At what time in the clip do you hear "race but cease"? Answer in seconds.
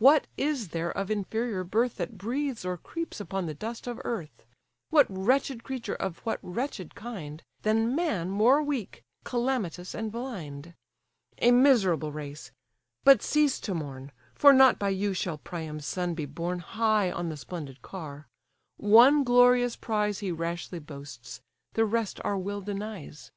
12.10-13.60